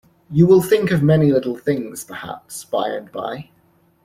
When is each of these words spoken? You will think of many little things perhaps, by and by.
You 0.31 0.47
will 0.47 0.63
think 0.63 0.89
of 0.89 1.03
many 1.03 1.31
little 1.31 1.55
things 1.55 2.03
perhaps, 2.03 2.65
by 2.65 2.87
and 2.89 3.11
by. 3.11 3.51